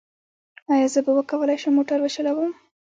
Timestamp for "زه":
0.93-0.99